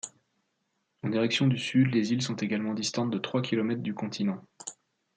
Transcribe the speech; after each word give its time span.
En 1.03 1.09
direction 1.09 1.45
du 1.45 1.59
sud, 1.59 1.93
les 1.93 2.11
îles 2.11 2.23
sont 2.23 2.35
également 2.37 2.73
distantes 2.73 3.11
de 3.11 3.19
trois 3.19 3.43
kilomètres 3.43 3.83
du 3.83 3.93
continent. 3.93 4.43